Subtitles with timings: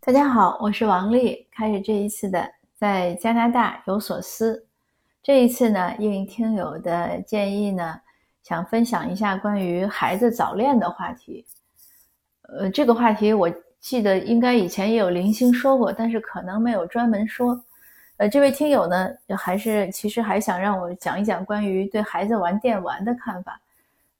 [0.00, 1.46] 大家好，我是王丽。
[1.50, 4.64] 开始这一次的在加拿大有所思。
[5.22, 8.00] 这一次呢，应听友的建议呢，
[8.42, 11.44] 想分享一下关于孩子早恋的话题。
[12.42, 17.60] 呃，这个话题我记得应该以前也有零星说过，但是可能没有专门说。
[18.16, 23.60] 呃，这位听友呢，还是其实还想让我讲一讲关于对孩子玩电玩的看法。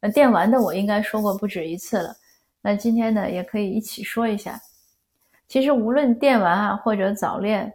[0.00, 2.14] 呃，电玩的我应该说过不止一次了。
[2.60, 4.60] 那今天呢，也可以一起说一下。
[5.48, 7.73] 其实无论电玩啊，或者早恋，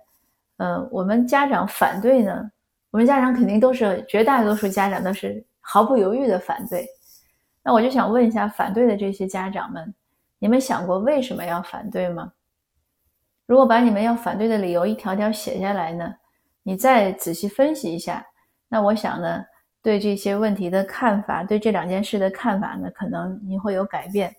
[0.58, 2.52] 呃，我们家长反对呢，
[2.92, 6.88] 我们家长肯定都是绝大多数家长都是毫不犹豫的反对。
[7.64, 9.92] 那我就想问一下，反对的这些家长们，
[10.38, 12.32] 你们想过为什么要反对吗？
[13.48, 16.14] 如果把你们要反对的理由一条条写下来呢，
[16.62, 18.24] 你再仔细分析一下，
[18.70, 19.44] 那我想呢，
[19.82, 24.34] 对这些问题的看法，对这两件事的看法呢，可能你会有改变。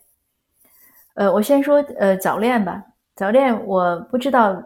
[1.14, 2.80] 呃，我先说呃早恋吧。
[3.16, 4.60] 早恋我不知道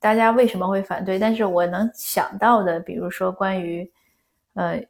[0.00, 3.88] 大家为什么会反对，但是我能想到的，比如说关于，
[4.54, 4.82] 呃，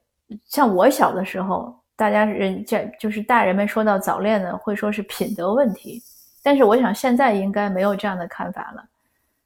[0.47, 6.03] 像我小的时候，大家人家就是大人们说到早恋呢，会说是品德问题，
[6.43, 8.85] 但是我想现在应该没有这样的看法了。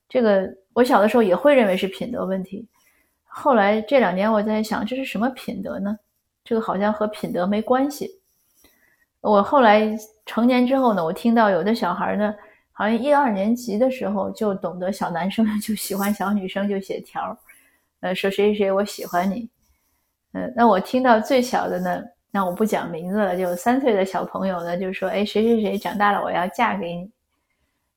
[0.08, 2.64] 这个我小的时候也会认为是品德问题，
[3.24, 5.98] 后来这两年我在想，这是什么品德呢？
[6.44, 8.20] 这个好像和品德没关系。
[9.22, 9.90] 我后来
[10.24, 12.32] 成年之后呢，我听到有的小孩呢。
[12.78, 17.36] 好像一二年级的时候就懂得小男生就喜欢小女生就写条儿
[18.00, 19.48] 呃说谁谁谁我喜欢你，
[20.32, 27.10] 嗯，那我听到最小的呢，那我不讲名字了，就三岁的小朋友呢就说，哎谁谁谁长大了我要嫁给你。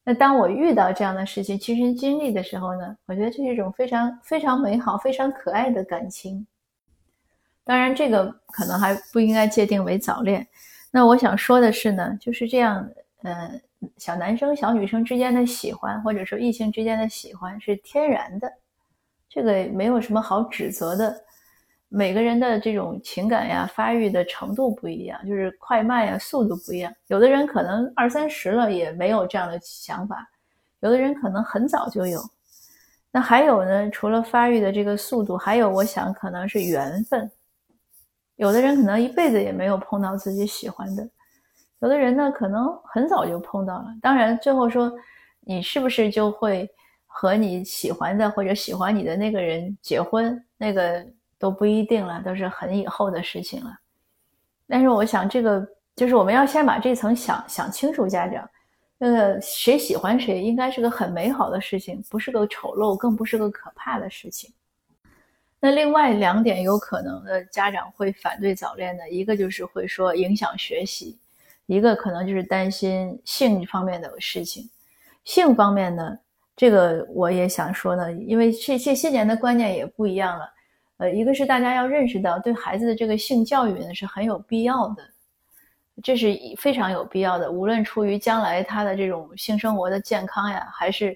[0.05, 6.47] 那当我遇到这样的事情亲身经历的时候呢，我觉得这是一种非常非常美好、非常可爱的感情。
[7.66, 10.47] 当然这个可能还不应该界定为早恋。
[10.89, 12.89] 那我想说的是呢，就是这样，
[13.23, 13.61] 嗯。
[13.97, 18.52] 小男生、小女生之间的喜欢，或者说异性之间的喜欢是天然的，
[19.30, 21.23] 这个没有什么好指责的。
[21.91, 26.94] 每个人的这种情感呀、发育的程度不一样，就是快慢呀、速度不一样。
[27.07, 30.29] 有的人可能二三十了也没有这样的想法，
[30.81, 32.22] 有的人可能很早就有。
[33.12, 33.89] 那还有呢？
[33.89, 37.31] 除了发育的这个速度，还有我想可能是缘分。
[38.35, 41.09] 有的人可能一辈子也没有碰到自己喜欢的。
[41.79, 43.88] 有的人呢，可能很早就碰到了。
[44.01, 44.91] 当然，最后说
[45.40, 46.69] 你是不是就会
[47.07, 51.06] 和你喜欢的或者喜欢你的那个人结婚，那个
[51.38, 53.72] 都不一定了，都是很以后的事情了。
[54.68, 58.07] 但是，我想这个就是我们要先把这层想想清楚。
[58.07, 58.47] 家长，
[58.97, 64.53] 那个谁喜欢谁，应该是个很美好的事情，不是个丑陋，更不是个可怕的事情。
[65.62, 71.18] 那另外两点有可能的家长会反对早恋的，一个就是会说影响学习。
[71.69, 74.68] 一个可能就是担心性方面的事情，
[75.24, 76.18] 性方面呢，
[76.56, 80.52] 这个我也想说呢，因为这这些年的观念也不一样了，
[80.97, 85.03] 呃，一个是大家要认识到对孩子的这个性教育呢是很有必要的，
[86.02, 91.16] 这是非常有必要的，无论出于将来他的这种性生活的健康呀，还是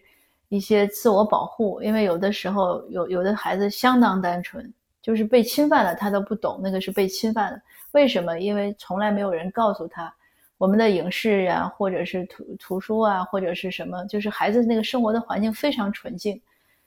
[0.50, 4.72] 一些自我保护，因为有的时候有有的孩子相当单纯，
[5.02, 7.60] 就是被侵犯了他都不懂那个是被侵犯了，
[7.94, 8.40] 为什么？
[8.40, 10.14] 因为从来没有人告诉他。
[10.64, 16.42] 我们的影视呀，或者是图图书啊，或者是什么，就是孩子那个生活的环境非常纯净，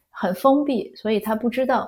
[0.08, 1.86] 很封闭，所以他不知道。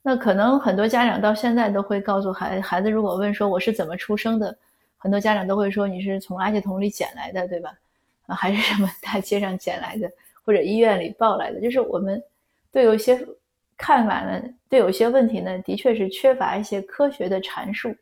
[0.00, 4.56] 那可能很多家长到现在都会告诉孩孩子，如果问说我是怎么出生的，
[4.96, 7.70] 很多家长都会说你是从垃圾桶里捡来的，对吧？
[8.28, 10.10] 啊，还是什么大街上捡来的，
[10.42, 11.60] 或者医院里抱来的？
[11.60, 12.18] 就是我们
[12.72, 13.22] 对有些
[13.76, 17.94] 看法呢，对有些问题呢，的确是缺乏一些科学的阐述，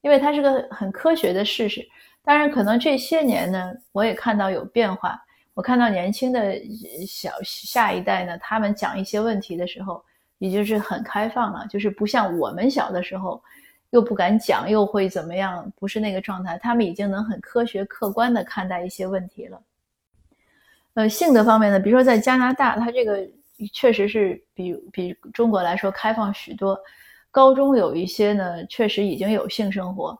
[0.00, 1.84] 因为它是个很科学的事实。
[2.28, 5.18] 当然，可能这些年呢，我也看到有变化。
[5.54, 6.60] 我看到年轻的
[7.06, 10.04] 小下一代呢，他们讲一些问题的时候，
[10.36, 13.42] 已经是很开放了，就是不像我们小的时候，
[13.92, 16.58] 又不敢讲，又会怎么样，不是那个状态。
[16.58, 19.62] 他们已经能很科学、客观的看待一些问题了。
[20.92, 23.26] 呃，性的方面呢，比如说在加拿大，它这个
[23.72, 26.78] 确实是比比中国来说开放许多。
[27.30, 30.14] 高中有一些呢，确实已经有性生活。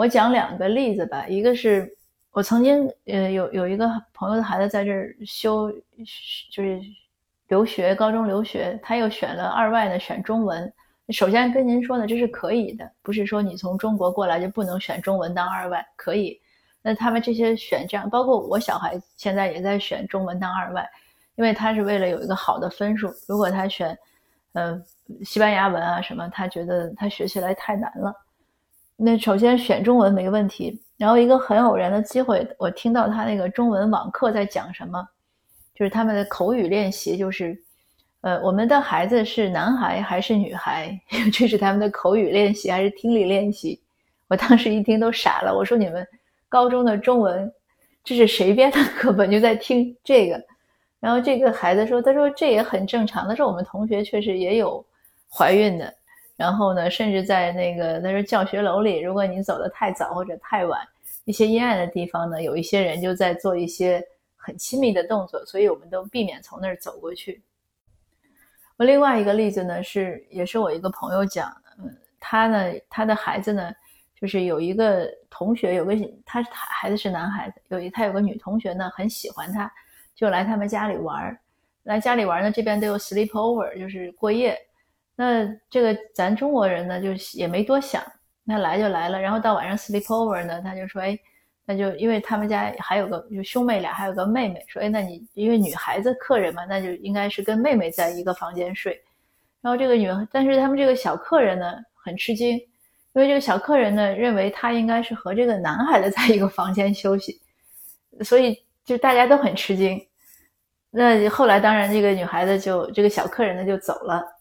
[0.00, 1.94] 我讲两个例子吧，一个是
[2.30, 5.70] 我曾经呃有有一个朋友的孩子在这儿修，
[6.50, 6.80] 就是
[7.48, 10.72] 留学高中留学，他又选了二外呢，选中文。
[11.10, 16.40] 首先跟您说呢，这是可以的，不是说你从中国过来就不能选中文当二外，可以。
[16.80, 20.88] 那他们这些选这样，包括我小孩现在也在选中文当二外，
[21.34, 23.12] 因为他是为了有一个好的分数。
[23.28, 23.94] 如果他选
[24.54, 24.82] 呃
[25.22, 28.14] 西班牙文啊什么，他觉得他学起来太难了。
[29.02, 35.02] 那首先选中文没问题，然后一个很偶然的机会，我听到他那个中文网课在讲什么，
[35.74, 37.58] 就是他们的口语练习，就是
[38.20, 41.00] 呃，我们的孩子是男孩还是女孩？
[41.32, 43.80] 这是他们的口语练习还是听力练习？
[44.28, 46.06] 我当时一听都傻了，我说你们
[46.48, 47.50] 高中的中文
[48.04, 49.28] 这是谁编的课本？
[49.32, 50.38] 就在听这个。
[51.00, 53.26] 然后这个孩子说：“他说这也很正常。
[53.26, 54.84] 他说我们同学确实也有
[55.32, 55.94] 怀孕的。
[56.40, 60.80] 然后呢，甚至在那个那是教学楼里，如果你走的太早或者太晚，
[61.26, 64.02] 一些阴暗的地方呢，有一些人就在做一些
[64.36, 67.42] 很亲密的动作，所以我们都避免从那儿走过去。”
[68.78, 73.70] 我另外一个例子呢是，也是我一个朋友讲，嗯，他呢，他的孩子呢，
[74.18, 75.94] 就是有一个同学，有个
[76.24, 79.70] 他他孩子是男孩子，有一他有个女同学呢，很喜欢他。
[80.14, 81.38] 就来他们家里玩儿，
[81.82, 84.58] 来家里玩呢，这边都有 sleep over，就是过夜。
[85.22, 88.02] 那这个咱中国人呢，就也没多想，
[88.42, 89.20] 那来就来了。
[89.20, 91.18] 然后到晚上 sleep over 呢，他就说，哎，
[91.66, 98.98] 那就因为他们家还有个就兄妹俩，还有个妹妹，说，哎，那你因为女孩子客人嘛，那就应该是跟妹妹在一个房间睡。
[99.60, 101.70] 然后这个女，但是他们这个小客人呢，
[102.02, 107.38] 很吃惊，因为这个小客人呢，认为他应该是和这个男孩子在一个房间休息，
[108.24, 108.56] 所以
[108.86, 110.00] 就大家都很吃惊。
[110.90, 114.39] 那后来，当然这个女孩子就这个小客人呢就走了。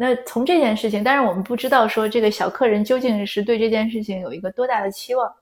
[0.00, 5.34] 那从这件事情，当然我们不知道说这个小客人究竟是对这件事情有一个多大的期望，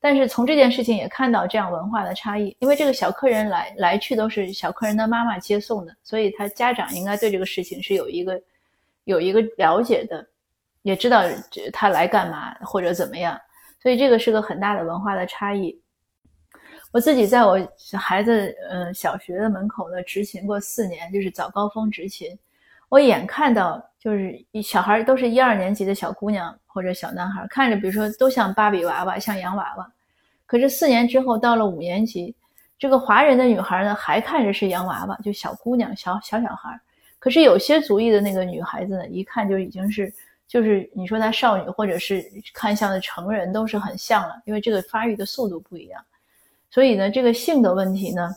[0.00, 2.56] 但是从这件事情也看到这样文化的差异。
[2.60, 8.42] 因为这个小客人来来去都是小客人的妈妈接送的，所以他家长应该对这个事情是有一个
[9.04, 10.26] 有一个了解的，
[10.80, 11.22] 也知道
[11.70, 13.38] 他来干嘛或者怎么样。
[13.82, 15.78] 所以这个是个很大的文化的差异。
[16.90, 17.58] 我自己在我
[17.98, 22.28] 孩子嗯小学的门口呢执勤过四年，就是早高峰执勤。
[22.88, 29.92] 我眼看到就是一小孩都是一二年级的小姑娘或者小男孩，看着比如说都像芭比娃娃，像洋娃娃。
[30.46, 32.34] 可是四年之后到了五年级，
[32.78, 36.80] 这个华人的女孩呢还看着是洋娃娃，就小姑娘小小小孩。
[37.18, 40.10] 可是有些族裔的那个女孩子呢，一看就已经是
[40.48, 42.24] 就是你说她少女或者是
[42.54, 46.02] 看像的成人都是很像了，因为这个发育的速度不一样。
[46.70, 48.30] 所以呢，这个性的问题呢，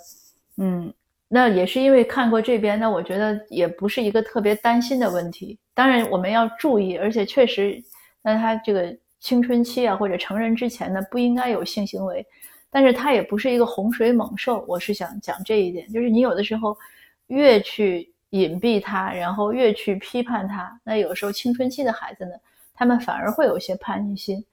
[0.57, 0.94] 嗯，
[1.35, 5.57] 那也是因为看过这边，那我觉得也不是一个特别担心的问题。
[5.74, 7.83] 当然我们要注意，而且确实，
[8.21, 12.24] 那他这个青春期啊或者成人之前呢，不应该有性行为，
[12.69, 14.63] 但是他也不是一个洪水猛兽。
[14.68, 16.77] 我是想讲这一点，就是你有的时候
[17.25, 22.33] 越去隐蔽他，然后越去批判他，那有时候青春期的孩子呢，
[22.75, 24.45] 他们反而会有些叛逆心。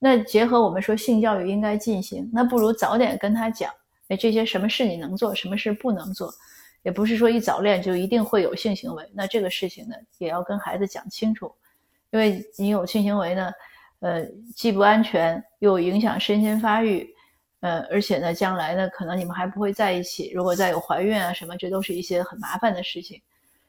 [0.00, 3.70] 那结合我们说性教育应该进行，那不如早点跟他讲，
[4.08, 6.32] 哎，这些什么事你能做，什么事不能做，
[6.82, 9.08] 也不是说一早恋就一定会有性行为。
[9.12, 11.52] 那这个事情呢，也要跟孩子讲清楚，
[12.10, 13.52] 因为你有性行为呢，
[14.00, 14.24] 呃，
[14.54, 17.08] 既不安全，又影响身心发育，
[17.60, 20.30] 呃，而且呢，将来呢，可能你们还不会在一起。
[20.34, 23.20] 如果再有怀孕啊什么，这都是一些很麻烦的事情，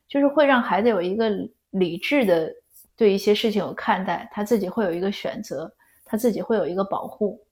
[0.08, 1.30] 就是会让孩子有一个
[1.72, 2.54] 理智的
[2.96, 5.72] 对一些事情有看待，他自己会有一个选择。
[6.08, 7.44] 他自己会有一个保护，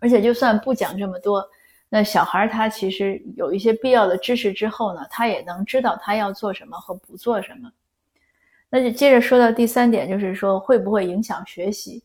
[0.00, 1.46] 而且就算不讲这么多，
[1.88, 7.70] 那小孩他其实有一些必要的知识之后呢，他也能知道他要做什么和不做什么。
[8.68, 12.02] 那就接着说到第三点，就是说会不会影响学习？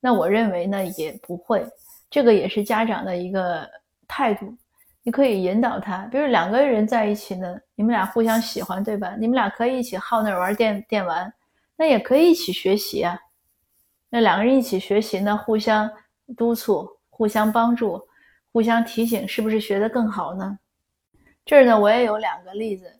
[0.00, 1.66] 那我认为呢也不会，
[2.08, 3.68] 这个也是家长的一个
[4.08, 4.54] 态度。
[5.02, 9.14] 你可以引导他，比如两个人在一起呢，你们俩互相喜欢，对吧？
[9.18, 11.32] 你们俩可以一起耗那玩电电玩，
[11.76, 13.16] 那也可以一起学习啊。
[14.08, 15.88] 那两个人一起学习呢，互相
[16.36, 18.02] 督促、互相帮助、
[18.56, 20.58] 互相提醒，是不是学得更好呢？
[21.44, 22.90] 这儿呢，我也有两个例子，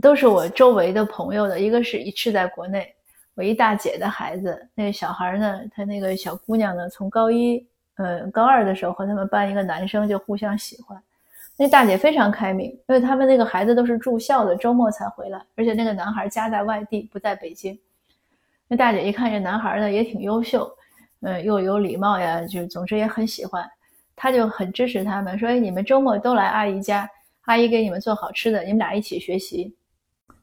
[0.00, 1.60] 都是我周围的朋友的。
[1.60, 2.90] 一个是一是在国内，
[3.34, 7.62] 我一大姐的孩子，那个小孩呢，他那个小姑娘呢，从高一
[7.96, 10.98] 呃高二的时候和他们班一个男生就互相喜欢。
[11.58, 17.78] 那大姐非常开明，因为他们那个孩子都是住校的，周末才回来，而且那个男孩家在外地，不在北京。
[18.66, 20.74] 那大姐一看这男孩呢也挺优秀，
[21.20, 23.70] 嗯，又有礼貌呀，就总之也很喜欢，
[24.22, 27.08] 她就很支持他们，说：“哎，你们周末都来阿姨家，
[27.46, 29.74] 阿姨给你们做好吃的，你们俩一起学习。”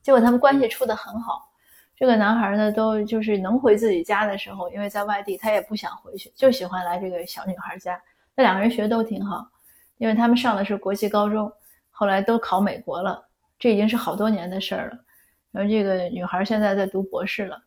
[0.01, 1.47] 结果他们关系处得很好。
[1.95, 8.01] 这个男孩呢，都就是能回自己家的时候，因为在外地，他也不想回去，就喜欢来这个小女孩家。
[8.35, 9.47] 那两个人学都挺好，
[9.99, 11.51] 因为他们上的是国际高中，
[11.91, 13.23] 后来都考美国了，
[13.59, 14.97] 这已经是好多年的事儿了。
[15.51, 17.61] 然后这个女孩现在在读博士了。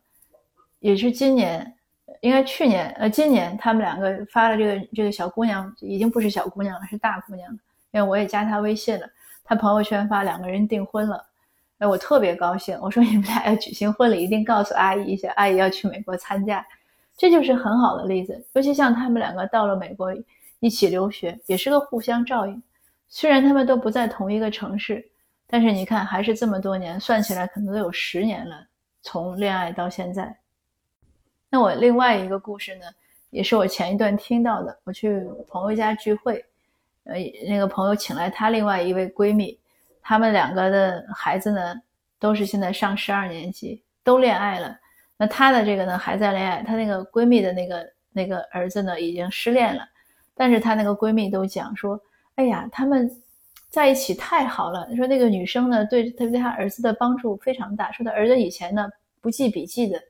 [0.79, 1.73] 也是今年，
[2.19, 7.59] 应该去年，呃，今年他们两个发了这个这个小姑娘已经不是小姑娘了，是大姑娘了。
[7.91, 9.09] 因为我也加她微信了，
[9.43, 11.25] 她朋友圈发两个人订婚了，
[11.79, 12.77] 哎，我特别高兴。
[12.81, 16.65] 我说你们俩要举行婚礼，一定告诉阿姨一下，阿姨要去美国参加，
[17.17, 18.45] 这就是很好的例子。
[18.53, 20.13] 尤其像他们两个到了美国
[20.59, 22.61] 一起留学，也是个互相照应。
[23.09, 25.05] 虽然他们都不在同一个城市，
[25.47, 28.55] 但是你看，还是这么多年，算起来可能都有十年了，
[29.01, 30.33] 从恋爱到现在。
[31.53, 32.85] 那我另外一个故事呢，
[33.29, 34.79] 也是我前一段听到的。
[34.85, 36.43] 我去朋友家聚会，
[37.03, 37.15] 呃，
[37.45, 39.59] 那个朋友请来她另外一位闺蜜，
[40.01, 41.75] 他们两个的孩子呢，
[42.19, 44.79] 都是现在上十二年级，都恋爱了。
[45.17, 49.85] 那她的这个呢，还在恋爱，她那个闺蜜的那个那个儿子呢，已经失恋了。
[50.33, 51.99] 但是她那个闺蜜都讲说，
[52.35, 53.11] 哎呀，他们
[53.69, 54.87] 在一起太好了。
[54.95, 57.91] 说那个女生呢，对特别对她儿子的帮助非常大。
[57.91, 58.89] 说她儿子以前呢，
[59.19, 60.01] 不记笔记的。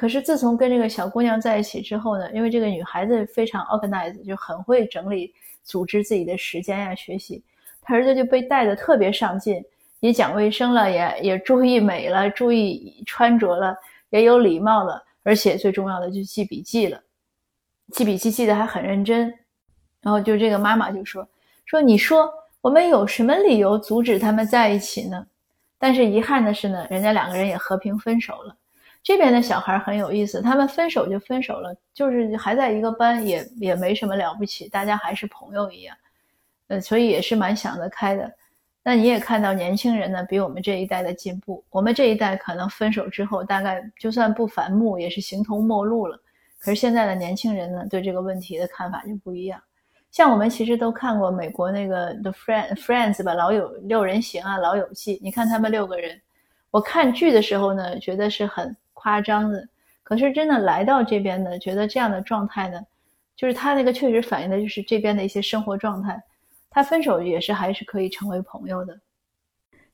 [0.00, 5.30] 可是自从跟这个小姑娘在一起之后呢，因为这个女孩子非常 organized，就很会整理、
[5.62, 7.44] 组织自己的时间呀，学习，
[7.82, 9.62] 她儿子就被带的特别上进，
[10.00, 13.76] 也讲卫生了，也也注意美了，注意穿着了，
[14.08, 16.98] 也有礼貌了，而且最重要的就记笔记了，
[17.92, 19.30] 记笔记记得还很认真。
[20.00, 21.28] 然后就这个妈妈就说
[21.66, 22.26] 说，你说
[22.62, 25.26] 我们有什么理由阻止他们在一起呢？
[25.78, 28.56] 但是遗憾的是呢，人家两个人也和平分手了。
[29.02, 35.96] 这边的小孩很有意思，他们分手就分手了，就是还在一个班，也也没什么了不起，大家还是朋友一样，
[36.68, 38.30] 呃，所以也是蛮想得开的。
[38.82, 41.64] 那你也看到年轻人呢，比我们这一代的进步。
[41.70, 46.18] 我们这一代可能分手之后，大概就算不反目，也是形同陌路了。
[46.58, 49.58] 可是现在的年轻人呢，对这个问题的看法就不一样。
[50.10, 56.20] 像我们其实都看过美国那个《The Friend Friends》吧，《老友六人行》啊，《老友记》，你看他们六个人，
[56.70, 58.76] 我看剧的时候呢，觉得是很。
[59.00, 59.66] 夸张的，
[60.02, 62.78] 可是真的来到这边呢，觉得这样的状态呢，
[63.34, 66.22] 就是他那个确实反映的就是这边的一些生活状态。
[66.68, 69.00] 他分手也是还是可以成为朋友的。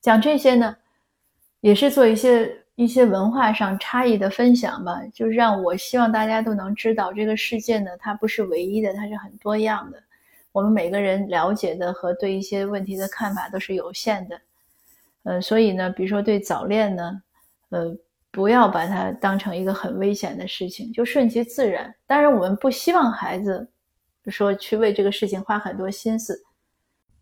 [0.00, 0.76] 讲这些呢，
[1.60, 10.02] 也是做一些一些文化上差异的分享吧，就是让我希望大家都能知道，这个世界呢，它不是唯一的，它是很多样的。
[10.50, 14.40] 我们每个人了解的和对一些问题的看法都是有限的。
[15.22, 17.22] 呃，所以呢，比如说对早恋呢，
[17.68, 17.96] 呃。
[18.36, 21.92] 不要把它当成一个很危险的事情，就顺其自然。
[22.06, 23.66] 当然，我们不希望孩子
[24.26, 26.38] 说去为这个事情花很多心思，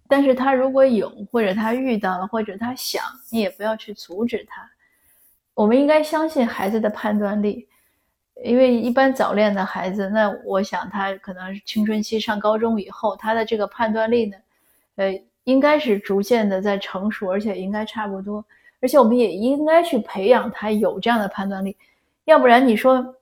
[0.08, 4.68] 但是他如果有，或者他遇到了，或者他想，你也不要去阻止他。
[5.54, 7.68] 我们应该相信孩子的判断力，
[8.42, 14.36] 因为一般早恋的孩子，那我想他可能青春期上高中以后，他的这个判断力呢，
[14.96, 18.44] 呃，应该是逐渐的在成熟，而且应该差不多。
[18.84, 21.74] 而且我们也应该去培养他有这样的判断力，
[22.26, 23.16] 要不然你说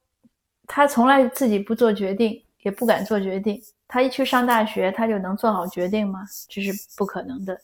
[0.66, 6.24] 他从来自己不做决定，也不敢做决定，他一去上大学他就能做好决定吗？
[6.48, 7.56] 这是不可能的。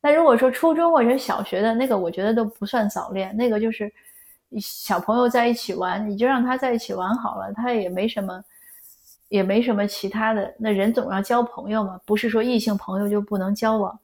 [0.00, 3.88] 那如果说初中或者小学的那个，我觉得都不算早恋，那个就是
[4.60, 8.42] 小朋友在一起玩，你就让他在一起玩好了，他也没什么，
[9.28, 10.52] 也没什么其他的。
[10.58, 13.96] 那人总要交朋友嘛，不是说异性朋友就不能交往。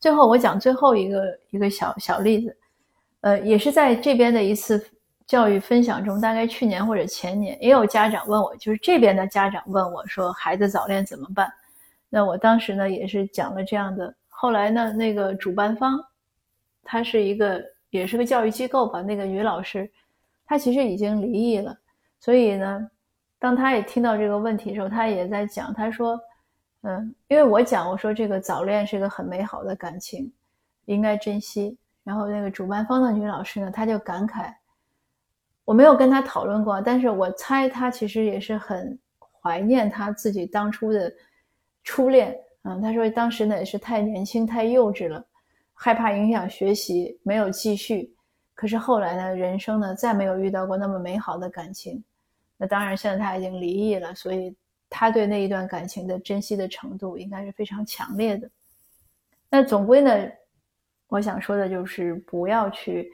[0.00, 2.56] 最后我讲最后一个一个小小例子，
[3.20, 4.82] 呃，也是在这边的一次
[5.26, 11.52] 教育分享中，大概去年或者前年，也有家长问我，就是这边的家长问我说，孩子早恋怎么办？
[12.08, 14.12] 那我当时呢也是讲了这样的。
[14.28, 16.02] 后来呢，那个主办方，
[16.82, 19.88] 他是一个也是个教育机构吧，那个女老师，
[20.46, 21.76] 她其实已经离异了，
[22.18, 22.90] 所以呢，
[23.38, 26.18] 当她也听到这个问题的时候，她也在讲，她说。
[26.82, 30.32] 嗯，因为我讲我说这个早恋是个很美好的感情，
[30.86, 31.76] 应该珍惜。
[32.02, 34.50] 然后那个主办方的女老师呢，她就感慨，
[35.66, 38.98] 我没有跟她讨论过，但是我猜她其实也是很
[39.42, 41.12] 怀念她自己当初的
[41.84, 42.34] 初恋。
[42.62, 45.22] 嗯，她说当时呢也是太年轻太幼稚了，
[45.74, 48.10] 害怕影响学习，没有继续。
[48.54, 52.02] 可是后来呢，人生呢再没有遇到过那么美好的感情。
[52.56, 54.56] 那当然现在她已经离异了，所以。
[54.90, 58.50] 他对那一段感情的珍惜的程度应该是非常强烈的。
[59.48, 60.28] 那总归呢，
[61.06, 63.10] 我想说的就是不要去，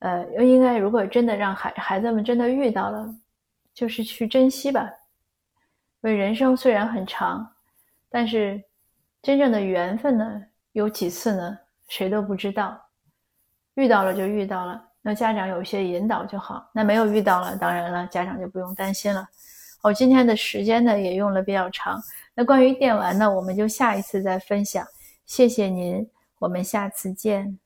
[0.00, 3.12] 呃，应该如果真的让孩孩子们真的遇到了，
[3.74, 4.82] 就是去珍惜吧。
[6.02, 7.50] 因为人生虽然很长，
[8.08, 8.62] 但是
[9.20, 10.42] 真正的缘分呢，
[10.72, 11.58] 有几次呢？
[11.88, 12.80] 谁都不知道。
[13.74, 16.70] 遇到了就遇到了，那家长有些引导就好。
[16.72, 19.28] 那没有遇到了，当然了，家长就不用担心了。
[19.82, 22.00] 我今天的时间呢也用了比较长，
[22.34, 24.86] 那关于电玩呢，我们就下一次再分享。
[25.24, 26.08] 谢谢您，
[26.38, 27.58] 我们下次见。